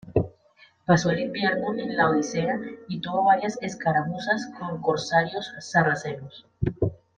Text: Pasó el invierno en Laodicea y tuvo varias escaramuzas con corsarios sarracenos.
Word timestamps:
Pasó 0.83 1.11
el 1.11 1.19
invierno 1.19 1.75
en 1.75 1.95
Laodicea 1.95 2.59
y 2.89 2.99
tuvo 3.01 3.25
varias 3.25 3.59
escaramuzas 3.61 4.49
con 4.59 4.81
corsarios 4.81 5.53
sarracenos. 5.59 6.47